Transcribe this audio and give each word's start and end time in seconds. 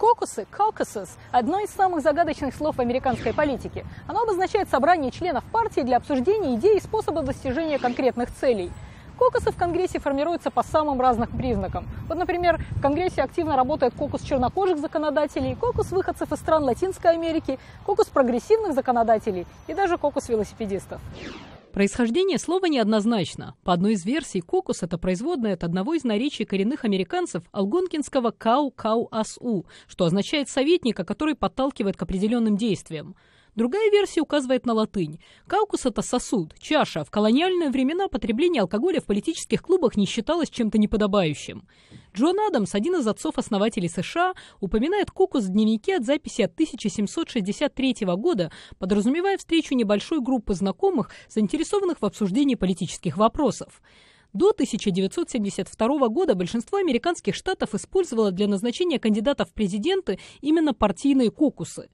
Кокусы, 0.00 0.46
caucuses– 0.50 1.10
одно 1.30 1.60
из 1.60 1.68
самых 1.68 2.00
загадочных 2.00 2.54
слов 2.54 2.78
американской 2.78 3.34
политике. 3.34 3.84
Оно 4.06 4.22
обозначает 4.22 4.70
собрание 4.70 5.10
членов 5.10 5.44
партии 5.44 5.82
для 5.82 5.98
обсуждения 5.98 6.54
идей 6.54 6.78
и 6.78 6.80
способов 6.80 7.26
достижения 7.26 7.78
конкретных 7.78 8.34
целей. 8.34 8.72
Кокусы 9.18 9.52
в 9.52 9.56
Конгрессе 9.58 9.98
формируются 9.98 10.50
по 10.50 10.62
самым 10.62 11.02
разным 11.02 11.28
признакам. 11.28 11.86
Вот, 12.08 12.16
например, 12.16 12.64
в 12.70 12.80
Конгрессе 12.80 13.20
активно 13.20 13.56
работает 13.56 13.92
кокус 13.94 14.22
чернокожих 14.22 14.78
законодателей, 14.78 15.54
кокус 15.54 15.90
выходцев 15.90 16.32
из 16.32 16.38
стран 16.38 16.64
Латинской 16.64 17.10
Америки, 17.10 17.58
кокус 17.84 18.06
прогрессивных 18.06 18.72
законодателей 18.72 19.46
и 19.66 19.74
даже 19.74 19.98
кокус 19.98 20.30
велосипедистов. 20.30 20.98
Происхождение 21.72 22.38
слова 22.38 22.66
неоднозначно. 22.66 23.54
По 23.62 23.72
одной 23.72 23.92
из 23.92 24.04
версий, 24.04 24.40
кокус– 24.40 24.82
это 24.82 24.98
производное 24.98 25.54
от 25.54 25.62
одного 25.62 25.94
из 25.94 26.02
наречий 26.02 26.44
коренных 26.44 26.84
американцев 26.84 27.44
алгонкинского 27.52 28.32
«кау-кау-ас-у», 28.32 29.66
что 29.86 30.04
означает 30.04 30.48
«советника, 30.48 31.04
который 31.04 31.36
подталкивает 31.36 31.96
к 31.96 32.02
определенным 32.02 32.56
действиям». 32.56 33.14
Другая 33.54 33.90
версия 33.90 34.20
указывает 34.20 34.66
на 34.66 34.74
латынь. 34.74 35.20
Каукус– 35.46 35.84
это 35.86 36.02
сосуд, 36.02 36.54
чаша. 36.58 37.04
В 37.04 37.10
колониальные 37.10 37.70
времена 37.70 38.08
потребление 38.08 38.62
алкоголя 38.62 39.00
в 39.00 39.06
политических 39.06 39.62
клубах 39.62 39.96
не 39.96 40.06
считалось 40.06 40.50
чем-то 40.50 40.78
неподобающим. 40.78 41.68
Джон 42.14 42.40
Адамс, 42.40 42.74
один 42.74 42.96
из 42.96 43.06
отцов-основателей 43.06 43.88
США, 43.88 44.34
упоминает 44.60 45.10
кокус 45.10 45.44
в 45.44 45.48
дневнике 45.48 45.96
от 45.96 46.04
записи 46.04 46.42
от 46.42 46.52
1763 46.54 47.96
года, 48.16 48.50
подразумевая 48.78 49.38
встречу 49.38 49.74
небольшой 49.74 50.20
группы 50.20 50.54
знакомых, 50.54 51.10
заинтересованных 51.28 52.00
в 52.00 52.04
обсуждении 52.04 52.56
политических 52.56 53.16
вопросов. 53.16 53.80
До 54.32 54.50
1972 54.50 56.08
года 56.08 56.34
большинство 56.34 56.78
американских 56.78 57.34
штатов 57.34 57.74
использовало 57.74 58.32
для 58.32 58.48
назначения 58.48 58.98
кандидатов 58.98 59.50
в 59.50 59.54
президенты 59.54 60.18
именно 60.40 60.74
партийные 60.74 61.30
кокусы. 61.30 61.90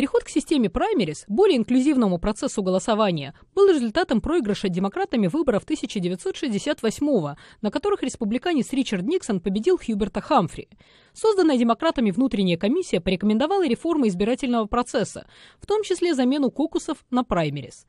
Переход 0.00 0.24
к 0.24 0.30
системе 0.30 0.70
праймерис, 0.70 1.26
более 1.28 1.58
инклюзивному 1.58 2.18
процессу 2.18 2.62
голосования, 2.62 3.34
был 3.54 3.68
результатом 3.68 4.22
проигрыша 4.22 4.70
демократами 4.70 5.26
выборов 5.26 5.64
1968 5.64 7.36
на 7.60 7.70
которых 7.70 8.02
республиканец 8.02 8.72
Ричард 8.72 9.04
Никсон 9.04 9.40
победил 9.40 9.76
Хьюберта 9.76 10.22
Хамфри. 10.22 10.70
Созданная 11.12 11.58
демократами 11.58 12.12
внутренняя 12.12 12.56
комиссия 12.56 13.02
порекомендовала 13.02 13.68
реформы 13.68 14.08
избирательного 14.08 14.64
процесса, 14.64 15.26
в 15.60 15.66
том 15.66 15.82
числе 15.82 16.14
замену 16.14 16.50
кокусов 16.50 17.04
на 17.10 17.22
праймерис. 17.22 17.84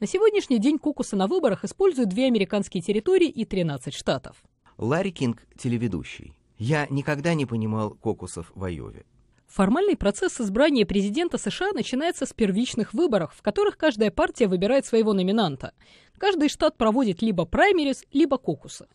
На 0.00 0.08
сегодняшний 0.08 0.58
день 0.58 0.80
кокусы 0.80 1.14
на 1.14 1.28
выборах 1.28 1.62
используют 1.62 2.08
две 2.08 2.26
американские 2.26 2.82
территории 2.82 3.28
и 3.28 3.44
13 3.44 3.94
штатов. 3.94 4.42
Ларри 4.78 5.12
Кинг, 5.12 5.46
телеведущий. 5.56 6.34
Я 6.58 6.88
никогда 6.90 7.34
не 7.34 7.46
понимал 7.46 7.90
кокусов 7.90 8.50
в 8.56 8.64
Айове. 8.64 9.04
Формальный 9.52 9.98
процесс 9.98 10.40
избрания 10.40 10.86
президента 10.86 11.36
США 11.36 11.72
начинается 11.74 12.24
с 12.24 12.32
первичных 12.32 12.94
выборов, 12.94 13.34
в 13.36 13.42
которых 13.42 13.76
каждая 13.76 14.10
партия 14.10 14.46
выбирает 14.46 14.86
своего 14.86 15.12
номинанта. 15.12 15.74
Каждый 16.16 16.48
штат 16.48 16.78
проводит 16.78 17.20
либо 17.20 17.44
праймерис, 17.44 18.06
либо 18.14 18.38
кокусы. 18.38 18.86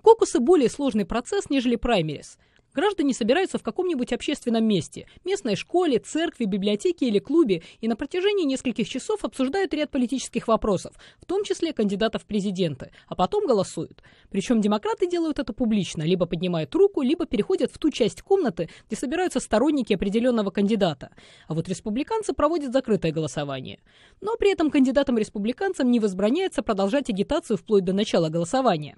Кокусы– 0.00 0.38
более 0.40 0.70
сложный 0.70 1.04
процесс, 1.04 1.50
нежели 1.50 1.76
праймерис. 1.76 2.38
Граждане 2.78 3.12
собираются 3.12 3.58
в 3.58 3.64
каком-нибудь 3.64 4.12
общественном 4.12 4.64
месте, 4.64 5.08
местной 5.24 5.56
школе, 5.56 5.98
церкви, 5.98 6.44
библиотеке 6.44 7.08
или 7.08 7.18
клубе, 7.18 7.64
и 7.80 7.88
на 7.88 7.96
протяжении 7.96 8.44
нескольких 8.44 8.88
часов 8.88 9.24
обсуждают 9.24 9.74
ряд 9.74 9.90
политических 9.90 10.46
вопросов, 10.46 10.94
в 11.20 11.26
том 11.26 11.42
числе 11.42 11.72
кандидатов 11.72 12.22
в 12.22 12.26
президенты, 12.26 12.92
а 13.08 13.16
потом 13.16 13.48
голосуют. 13.48 14.04
Причем 14.30 14.60
демократы 14.60 15.08
делают 15.08 15.40
это 15.40 15.52
публично, 15.52 16.04
либо 16.04 16.26
поднимают 16.26 16.72
руку, 16.72 17.02
либо 17.02 17.26
переходят 17.26 17.72
в 17.72 17.78
ту 17.78 17.90
часть 17.90 18.22
комнаты, 18.22 18.70
где 18.86 18.94
собираются 18.94 19.40
сторонники 19.40 19.92
определенного 19.92 20.50
кандидата. 20.50 21.10
А 21.48 21.54
вот 21.54 21.68
республиканцы 21.68 22.32
проводят 22.32 22.72
закрытое 22.72 23.10
голосование. 23.10 23.80
Но 24.20 24.36
при 24.36 24.52
этом 24.52 24.70
кандидатам-республиканцам 24.70 25.90
не 25.90 25.98
возбраняется 25.98 26.62
продолжать 26.62 27.10
агитацию 27.10 27.56
вплоть 27.56 27.82
до 27.82 27.92
начала 27.92 28.28
голосования. 28.28 28.96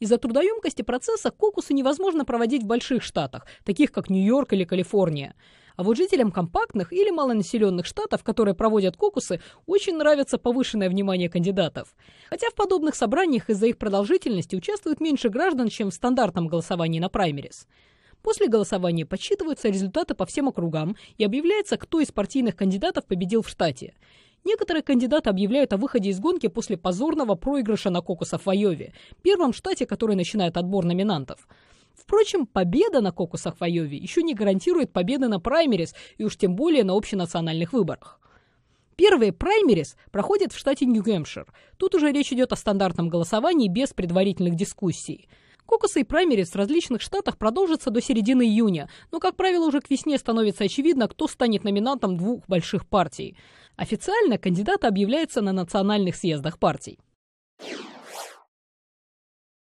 Из-за 0.00 0.18
трудоемкости 0.18 0.82
процесса 0.82 1.30
кокусы 1.30 1.74
невозможно 1.74 2.24
проводить 2.24 2.62
в 2.62 2.66
больших 2.66 3.02
штатах, 3.02 3.46
таких 3.64 3.90
как 3.90 4.10
Нью-Йорк 4.10 4.52
или 4.52 4.64
Калифорния. 4.64 5.34
А 5.74 5.82
вот 5.82 5.96
жителям 5.96 6.32
компактных 6.32 6.92
или 6.92 7.10
малонаселенных 7.10 7.86
штатов, 7.86 8.24
которые 8.24 8.54
проводят 8.54 8.96
кокусы, 8.96 9.40
очень 9.66 9.96
нравится 9.96 10.38
повышенное 10.38 10.88
внимание 10.88 11.28
кандидатов. 11.28 11.94
Хотя 12.30 12.50
в 12.50 12.54
подобных 12.54 12.94
собраниях 12.94 13.48
из-за 13.50 13.66
их 13.66 13.78
продолжительности 13.78 14.56
участвует 14.56 15.00
меньше 15.00 15.28
граждан, 15.28 15.68
чем 15.68 15.90
в 15.90 15.94
стандартном 15.94 16.48
голосовании 16.48 17.00
на 17.00 17.08
праймерис. 17.08 17.66
После 18.22 18.48
голосования 18.48 19.06
подсчитываются 19.06 19.68
результаты 19.68 20.14
по 20.14 20.26
всем 20.26 20.48
округам 20.48 20.96
и 21.16 21.24
объявляется, 21.24 21.76
кто 21.76 22.00
из 22.00 22.10
партийных 22.10 22.56
кандидатов 22.56 23.06
победил 23.06 23.42
в 23.42 23.48
штате. 23.48 23.94
Некоторые 24.48 24.82
кандидаты 24.82 25.28
объявляют 25.28 25.74
о 25.74 25.76
выходе 25.76 26.08
из 26.08 26.20
гонки 26.20 26.46
после 26.46 26.78
позорного 26.78 27.34
проигрыша 27.34 27.90
на 27.90 28.00
кокусах 28.00 28.46
в 28.46 28.48
Айове, 28.48 28.94
первом 29.20 29.52
штате, 29.52 29.84
который 29.84 30.16
начинает 30.16 30.56
отбор 30.56 30.86
номинантов. 30.86 31.46
Впрочем, 31.94 32.46
победа 32.46 33.02
на 33.02 33.12
кокусах 33.12 33.58
в 33.58 33.62
Айове 33.62 33.98
еще 33.98 34.22
не 34.22 34.32
гарантирует 34.32 34.90
победы 34.90 35.28
на 35.28 35.38
праймерис 35.38 35.94
и 36.16 36.24
уж 36.24 36.38
тем 36.38 36.56
более 36.56 36.82
на 36.82 36.96
общенациональных 36.96 37.74
выборах. 37.74 38.20
Первые 38.96 39.34
праймерис 39.34 39.96
проходят 40.12 40.54
в 40.54 40.58
штате 40.58 40.86
Нью-Гэмпшир. 40.86 41.52
Тут 41.76 41.94
уже 41.94 42.10
речь 42.10 42.32
идет 42.32 42.50
о 42.54 42.56
стандартном 42.56 43.10
голосовании 43.10 43.68
без 43.68 43.92
предварительных 43.92 44.54
дискуссий. 44.54 45.28
Кокусы 45.68 46.00
и 46.00 46.04
праймерис 46.04 46.52
в 46.52 46.56
различных 46.56 47.02
штатах 47.02 47.36
продолжатся 47.36 47.90
до 47.90 48.00
середины 48.00 48.46
июня, 48.46 48.88
но, 49.12 49.20
как 49.20 49.36
правило, 49.36 49.66
уже 49.66 49.82
к 49.82 49.90
весне 49.90 50.16
становится 50.16 50.64
очевидно, 50.64 51.08
кто 51.08 51.28
станет 51.28 51.62
номинантом 51.62 52.16
двух 52.16 52.48
больших 52.48 52.86
партий. 52.88 53.36
Официально 53.76 54.38
кандидат 54.38 54.86
объявляется 54.86 55.42
на 55.42 55.52
национальных 55.52 56.16
съездах 56.16 56.58
партий. 56.58 56.98